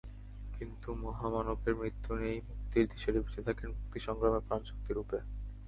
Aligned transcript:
কিন্তু 0.57 0.89
মহামানবের 1.01 1.73
মৃত্যু 1.75 2.11
নেই, 2.15 2.37
মুক্তির 2.47 2.85
দিশারী 2.91 3.19
বেঁচে 3.19 3.41
থাকেন 3.47 3.67
মুক্তি 3.71 3.99
সংগ্রামের 3.99 4.45
প্রাণশক্তিরূপে। 4.47 5.17